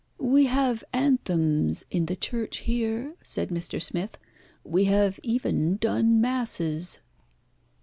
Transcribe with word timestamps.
"We 0.17 0.47
have 0.47 0.83
anthems 0.93 1.85
in 1.91 2.07
the 2.07 2.15
church 2.15 2.57
here," 2.65 3.13
said 3.21 3.49
Mr. 3.49 3.79
Smith. 3.79 4.17
"We 4.63 4.85
have 4.85 5.19
even 5.21 5.75
done 5.77 6.19
masses." 6.19 6.97